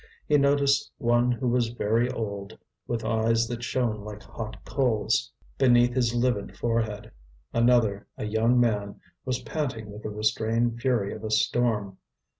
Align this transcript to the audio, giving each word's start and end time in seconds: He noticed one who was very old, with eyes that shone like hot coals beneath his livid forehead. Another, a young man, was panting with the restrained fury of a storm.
He 0.25 0.35
noticed 0.35 0.91
one 0.97 1.31
who 1.31 1.47
was 1.47 1.67
very 1.69 2.09
old, 2.11 2.57
with 2.87 3.05
eyes 3.05 3.47
that 3.49 3.63
shone 3.63 4.03
like 4.03 4.23
hot 4.23 4.57
coals 4.65 5.31
beneath 5.59 5.93
his 5.93 6.15
livid 6.15 6.57
forehead. 6.57 7.11
Another, 7.53 8.07
a 8.17 8.25
young 8.25 8.59
man, 8.59 8.99
was 9.25 9.43
panting 9.43 9.91
with 9.91 10.01
the 10.01 10.09
restrained 10.09 10.81
fury 10.81 11.13
of 11.13 11.23
a 11.23 11.29
storm. 11.29 11.99